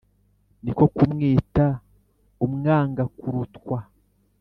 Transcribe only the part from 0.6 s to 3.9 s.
ni ko kumwita umwangakurutwa